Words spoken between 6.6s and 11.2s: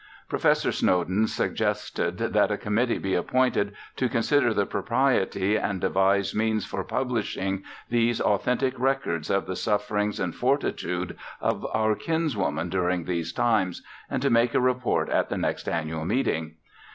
for publishing these authentic records of the sufferings and fortitude